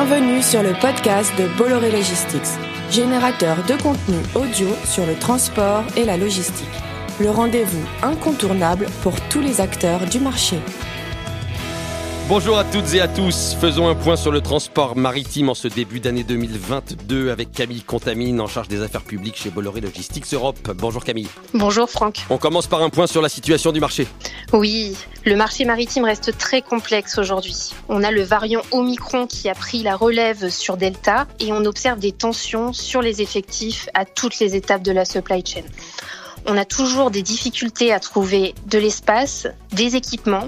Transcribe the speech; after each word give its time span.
Bienvenue 0.00 0.42
sur 0.44 0.62
le 0.62 0.74
podcast 0.74 1.36
de 1.36 1.48
Bolloré 1.58 1.90
Logistics, 1.90 2.56
générateur 2.88 3.56
de 3.64 3.74
contenu 3.82 4.14
audio 4.36 4.68
sur 4.84 5.04
le 5.04 5.16
transport 5.16 5.82
et 5.96 6.04
la 6.04 6.16
logistique. 6.16 6.70
Le 7.18 7.30
rendez-vous 7.30 7.84
incontournable 8.04 8.86
pour 9.02 9.20
tous 9.28 9.40
les 9.40 9.60
acteurs 9.60 10.06
du 10.06 10.20
marché. 10.20 10.60
Bonjour 12.28 12.58
à 12.58 12.64
toutes 12.64 12.92
et 12.92 13.00
à 13.00 13.08
tous. 13.08 13.56
Faisons 13.58 13.88
un 13.88 13.94
point 13.94 14.14
sur 14.14 14.30
le 14.30 14.42
transport 14.42 14.96
maritime 14.96 15.48
en 15.48 15.54
ce 15.54 15.66
début 15.66 15.98
d'année 15.98 16.24
2022 16.24 17.30
avec 17.30 17.52
Camille 17.52 17.80
Contamine 17.80 18.38
en 18.42 18.46
charge 18.46 18.68
des 18.68 18.82
affaires 18.82 19.00
publiques 19.00 19.36
chez 19.36 19.48
Bolloré 19.48 19.80
Logistics 19.80 20.34
Europe. 20.34 20.58
Bonjour 20.76 21.02
Camille. 21.04 21.28
Bonjour 21.54 21.88
Franck. 21.88 22.18
On 22.28 22.36
commence 22.36 22.66
par 22.66 22.82
un 22.82 22.90
point 22.90 23.06
sur 23.06 23.22
la 23.22 23.30
situation 23.30 23.72
du 23.72 23.80
marché. 23.80 24.06
Oui, 24.52 24.94
le 25.24 25.36
marché 25.36 25.64
maritime 25.64 26.04
reste 26.04 26.36
très 26.36 26.60
complexe 26.60 27.16
aujourd'hui. 27.16 27.70
On 27.88 28.04
a 28.04 28.10
le 28.10 28.20
variant 28.20 28.60
Omicron 28.72 29.26
qui 29.26 29.48
a 29.48 29.54
pris 29.54 29.82
la 29.82 29.96
relève 29.96 30.50
sur 30.50 30.76
Delta 30.76 31.26
et 31.40 31.54
on 31.54 31.64
observe 31.64 31.98
des 31.98 32.12
tensions 32.12 32.74
sur 32.74 33.00
les 33.00 33.22
effectifs 33.22 33.88
à 33.94 34.04
toutes 34.04 34.38
les 34.38 34.54
étapes 34.54 34.82
de 34.82 34.92
la 34.92 35.06
supply 35.06 35.42
chain 35.46 35.62
on 36.48 36.56
a 36.56 36.64
toujours 36.64 37.10
des 37.10 37.22
difficultés 37.22 37.92
à 37.92 38.00
trouver 38.00 38.54
de 38.66 38.78
l'espace, 38.78 39.46
des 39.72 39.96
équipements 39.96 40.46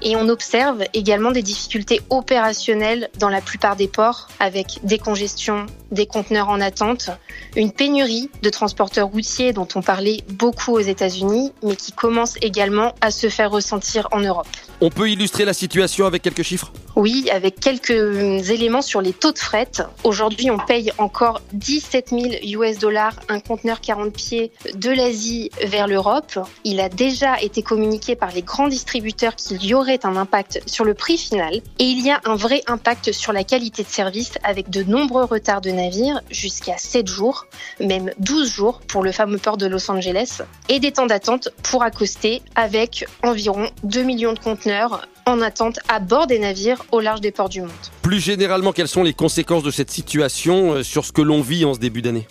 et 0.00 0.16
on 0.16 0.28
observe 0.28 0.82
également 0.94 1.30
des 1.30 1.42
difficultés 1.42 2.00
opérationnelles 2.10 3.10
dans 3.18 3.28
la 3.28 3.40
plupart 3.40 3.76
des 3.76 3.86
ports 3.86 4.28
avec 4.40 4.78
des 4.82 4.98
congestions, 4.98 5.66
des 5.90 6.06
conteneurs 6.06 6.48
en 6.48 6.60
attente, 6.60 7.10
une 7.54 7.70
pénurie 7.70 8.30
de 8.42 8.50
transporteurs 8.50 9.08
routiers 9.08 9.52
dont 9.52 9.68
on 9.74 9.82
parlait 9.82 10.22
beaucoup 10.30 10.72
aux 10.72 10.80
États-Unis 10.80 11.52
mais 11.62 11.76
qui 11.76 11.92
commence 11.92 12.36
également 12.40 12.94
à 13.02 13.10
se 13.10 13.28
faire 13.28 13.50
ressentir 13.50 14.08
en 14.10 14.20
Europe. 14.20 14.48
On 14.80 14.90
peut 14.90 15.10
illustrer 15.10 15.44
la 15.44 15.52
situation 15.52 16.06
avec 16.06 16.22
quelques 16.22 16.42
chiffres? 16.42 16.72
Oui, 16.96 17.28
avec 17.30 17.60
quelques 17.60 18.50
éléments 18.50 18.82
sur 18.82 19.00
les 19.00 19.12
taux 19.12 19.32
de 19.32 19.38
fret. 19.38 19.70
Aujourd'hui, 20.04 20.50
on 20.50 20.58
paye 20.58 20.92
encore 20.98 21.40
17 21.52 22.10
000 22.10 22.22
US 22.62 22.78
dollars 22.78 23.14
un 23.28 23.40
conteneur 23.40 23.80
40 23.80 24.12
pieds 24.12 24.52
de 24.74 24.90
l'Asie 24.90 25.41
vers 25.64 25.88
l'Europe. 25.88 26.38
Il 26.64 26.80
a 26.80 26.88
déjà 26.88 27.40
été 27.40 27.62
communiqué 27.62 28.16
par 28.16 28.32
les 28.32 28.42
grands 28.42 28.68
distributeurs 28.68 29.36
qu'il 29.36 29.64
y 29.64 29.74
aurait 29.74 30.04
un 30.04 30.16
impact 30.16 30.62
sur 30.66 30.84
le 30.84 30.94
prix 30.94 31.18
final 31.18 31.54
et 31.78 31.84
il 31.84 32.04
y 32.04 32.10
a 32.10 32.20
un 32.24 32.34
vrai 32.34 32.62
impact 32.66 33.12
sur 33.12 33.32
la 33.32 33.44
qualité 33.44 33.82
de 33.82 33.88
service 33.88 34.32
avec 34.44 34.70
de 34.70 34.82
nombreux 34.82 35.24
retards 35.24 35.60
de 35.60 35.70
navires 35.70 36.20
jusqu'à 36.30 36.76
7 36.76 37.06
jours, 37.06 37.46
même 37.80 38.10
12 38.18 38.50
jours 38.50 38.80
pour 38.86 39.02
le 39.02 39.12
fameux 39.12 39.38
port 39.38 39.56
de 39.56 39.66
Los 39.66 39.90
Angeles 39.90 40.42
et 40.68 40.80
des 40.80 40.92
temps 40.92 41.06
d'attente 41.06 41.48
pour 41.62 41.82
accoster 41.82 42.42
avec 42.54 43.06
environ 43.22 43.70
2 43.84 44.02
millions 44.02 44.32
de 44.32 44.38
conteneurs 44.38 45.06
en 45.26 45.40
attente 45.40 45.78
à 45.88 46.00
bord 46.00 46.26
des 46.26 46.38
navires 46.38 46.84
au 46.90 47.00
large 47.00 47.20
des 47.20 47.30
ports 47.30 47.48
du 47.48 47.60
monde. 47.60 47.70
Plus 48.02 48.20
généralement, 48.20 48.72
quelles 48.72 48.88
sont 48.88 49.02
les 49.02 49.14
conséquences 49.14 49.62
de 49.62 49.70
cette 49.70 49.90
situation 49.90 50.72
euh, 50.72 50.82
sur 50.82 51.04
ce 51.04 51.12
que 51.12 51.22
l'on 51.22 51.40
vit 51.40 51.64
en 51.64 51.74
ce 51.74 51.78
début 51.78 52.02
d'année? 52.02 52.26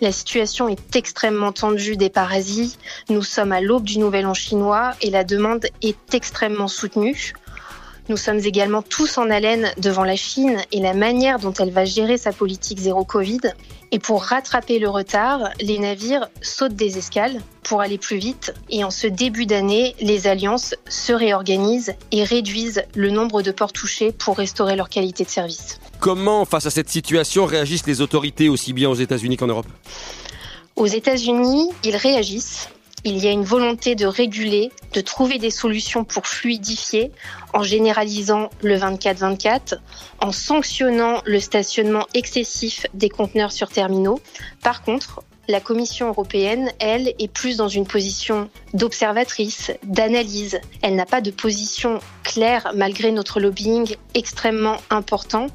La 0.00 0.12
situation 0.12 0.68
est 0.68 0.96
extrêmement 0.96 1.52
tendue 1.52 1.96
des 1.96 2.10
parasites. 2.10 2.78
Nous 3.08 3.22
sommes 3.22 3.52
à 3.52 3.60
l'aube 3.60 3.84
du 3.84 3.98
nouvel 3.98 4.26
an 4.26 4.34
chinois 4.34 4.92
et 5.02 5.10
la 5.10 5.24
demande 5.24 5.66
est 5.82 6.14
extrêmement 6.14 6.68
soutenue. 6.68 7.34
Nous 8.10 8.16
sommes 8.16 8.40
également 8.40 8.82
tous 8.82 9.18
en 9.18 9.30
haleine 9.30 9.70
devant 9.78 10.02
la 10.02 10.16
Chine 10.16 10.58
et 10.72 10.80
la 10.80 10.94
manière 10.94 11.38
dont 11.38 11.52
elle 11.52 11.70
va 11.70 11.84
gérer 11.84 12.18
sa 12.18 12.32
politique 12.32 12.80
zéro 12.80 13.04
Covid. 13.04 13.38
Et 13.92 14.00
pour 14.00 14.24
rattraper 14.24 14.80
le 14.80 14.88
retard, 14.88 15.50
les 15.60 15.78
navires 15.78 16.28
sautent 16.42 16.74
des 16.74 16.98
escales 16.98 17.40
pour 17.62 17.80
aller 17.80 17.98
plus 17.98 18.16
vite. 18.16 18.52
Et 18.68 18.82
en 18.82 18.90
ce 18.90 19.06
début 19.06 19.46
d'année, 19.46 19.94
les 20.00 20.26
alliances 20.26 20.74
se 20.88 21.12
réorganisent 21.12 21.94
et 22.10 22.24
réduisent 22.24 22.82
le 22.96 23.10
nombre 23.10 23.42
de 23.42 23.52
ports 23.52 23.72
touchés 23.72 24.10
pour 24.10 24.38
restaurer 24.38 24.74
leur 24.74 24.88
qualité 24.88 25.22
de 25.22 25.30
service. 25.30 25.78
Comment, 26.00 26.44
face 26.44 26.66
à 26.66 26.70
cette 26.70 26.88
situation, 26.88 27.46
réagissent 27.46 27.86
les 27.86 28.00
autorités 28.00 28.48
aussi 28.48 28.72
bien 28.72 28.90
aux 28.90 28.94
États-Unis 28.94 29.36
qu'en 29.36 29.46
Europe? 29.46 29.68
Aux 30.74 30.86
États-Unis, 30.86 31.68
ils 31.84 31.94
réagissent. 31.94 32.70
Il 33.04 33.16
y 33.18 33.28
a 33.28 33.30
une 33.30 33.44
volonté 33.44 33.94
de 33.94 34.04
réguler, 34.04 34.70
de 34.92 35.00
trouver 35.00 35.38
des 35.38 35.50
solutions 35.50 36.04
pour 36.04 36.26
fluidifier 36.26 37.12
en 37.54 37.62
généralisant 37.62 38.50
le 38.62 38.76
24-24, 38.76 39.78
en 40.20 40.32
sanctionnant 40.32 41.22
le 41.24 41.40
stationnement 41.40 42.06
excessif 42.12 42.86
des 42.92 43.08
conteneurs 43.08 43.52
sur 43.52 43.70
terminaux. 43.70 44.20
Par 44.62 44.82
contre, 44.82 45.22
la 45.48 45.60
Commission 45.60 46.08
européenne, 46.08 46.70
elle, 46.78 47.14
est 47.18 47.32
plus 47.32 47.56
dans 47.56 47.68
une 47.68 47.86
position 47.86 48.50
d'observatrice, 48.74 49.72
d'analyse. 49.82 50.60
Elle 50.82 50.94
n'a 50.94 51.06
pas 51.06 51.20
de 51.20 51.30
position 51.30 51.98
claire 52.22 52.72
malgré 52.74 53.10
notre 53.10 53.40
lobbying 53.40 53.96
extrêmement 54.14 54.76
important 54.90 55.48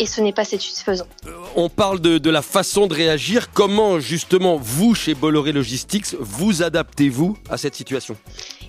et 0.00 0.06
ce 0.06 0.22
n'est 0.22 0.32
pas 0.32 0.46
satisfaisant. 0.46 1.06
On 1.54 1.68
parle 1.68 2.00
de, 2.00 2.30
la 2.30 2.40
façon 2.40 2.86
de 2.86 2.94
réagir. 2.94 3.52
Comment 3.52 4.00
justement 4.00 4.56
vous, 4.56 4.94
chez 4.94 5.14
Bolloré 5.14 5.52
Logistics, 5.52 6.16
vous 6.18 6.62
adaptez-vous 6.62 7.36
à 7.50 7.58
cette 7.58 7.74
situation? 7.74 8.16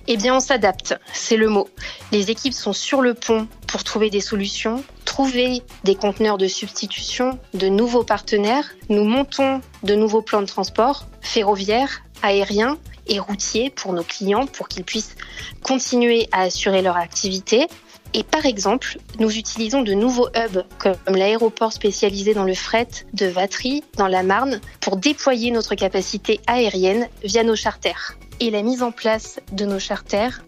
Eh 0.08 0.18
bien, 0.18 0.36
on 0.36 0.40
s'adapte, 0.40 0.94
c'est 1.14 1.38
le 1.38 1.48
mot. 1.48 1.70
Les 2.10 2.30
équipes 2.30 2.52
sont 2.52 2.74
sur 2.74 3.00
le 3.00 3.14
pont 3.14 3.48
pour 3.66 3.82
trouver 3.82 4.10
des 4.10 4.20
solutions, 4.20 4.84
trouver 5.06 5.62
des 5.84 5.94
conteneurs 5.94 6.36
de 6.36 6.48
substitution, 6.48 7.38
de 7.54 7.68
nouveaux 7.68 8.04
partenaires. 8.04 8.74
Nous 8.90 9.04
montons 9.04 9.62
de 9.84 9.94
nouveaux 9.94 10.22
plans 10.22 10.42
de 10.42 10.46
transport 10.46 11.06
ferroviaires, 11.22 12.02
aériens 12.22 12.76
et 13.06 13.20
routiers 13.20 13.70
pour 13.70 13.94
nos 13.94 14.02
clients 14.02 14.46
pour 14.46 14.68
qu'ils 14.68 14.84
puissent 14.84 15.16
continuer 15.62 16.28
à 16.32 16.42
assurer 16.42 16.82
leur 16.82 16.96
activité. 16.96 17.68
Et 18.14 18.24
par 18.24 18.44
exemple, 18.44 18.98
nous 19.18 19.36
utilisons 19.36 19.82
de 19.82 19.94
nouveaux 19.94 20.28
hubs 20.36 20.64
comme 20.78 21.16
l'aéroport 21.16 21.72
spécialisé 21.72 22.34
dans 22.34 22.44
le 22.44 22.54
fret 22.54 22.88
de 23.14 23.26
Vatry, 23.26 23.82
dans 23.96 24.08
la 24.08 24.22
Marne, 24.22 24.60
pour 24.80 24.96
déployer 24.96 25.50
notre 25.50 25.74
capacité 25.74 26.40
aérienne 26.46 27.08
via 27.24 27.42
nos 27.42 27.56
charters. 27.56 28.16
Et 28.40 28.50
la 28.50 28.62
mise 28.62 28.82
en 28.82 28.92
place 28.92 29.40
de 29.52 29.64
nos 29.64 29.78
charters 29.78 30.42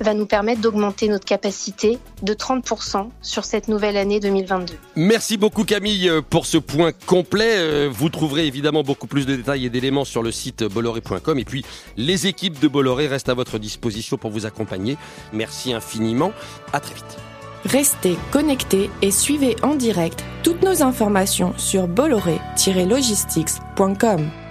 va 0.00 0.14
nous 0.14 0.26
permettre 0.26 0.60
d'augmenter 0.60 1.08
notre 1.08 1.24
capacité 1.24 1.98
de 2.22 2.34
30% 2.34 3.08
sur 3.20 3.44
cette 3.44 3.68
nouvelle 3.68 3.96
année 3.96 4.20
2022. 4.20 4.74
Merci 4.96 5.36
beaucoup 5.36 5.64
Camille 5.64 6.10
pour 6.30 6.46
ce 6.46 6.58
point 6.58 6.92
complet. 7.06 7.54
Euh, 7.56 7.88
vous 7.92 8.08
trouverez 8.08 8.46
évidemment 8.46 8.82
beaucoup 8.82 9.06
plus 9.06 9.26
de 9.26 9.36
détails 9.36 9.66
et 9.66 9.70
d'éléments 9.70 10.04
sur 10.04 10.22
le 10.22 10.32
site 10.32 10.64
bolloré.com 10.64 11.38
et 11.38 11.44
puis 11.44 11.64
les 11.96 12.26
équipes 12.26 12.58
de 12.60 12.68
Bolloré 12.68 13.06
restent 13.06 13.28
à 13.28 13.34
votre 13.34 13.58
disposition 13.58 14.16
pour 14.16 14.30
vous 14.30 14.46
accompagner. 14.46 14.96
Merci 15.32 15.72
infiniment. 15.72 16.32
À 16.72 16.80
très 16.80 16.94
vite. 16.94 17.18
Restez 17.64 18.16
connectés 18.32 18.90
et 19.02 19.12
suivez 19.12 19.54
en 19.62 19.76
direct 19.76 20.24
toutes 20.42 20.62
nos 20.62 20.82
informations 20.82 21.54
sur 21.58 21.86
bolloré-logistics.com. 21.86 24.41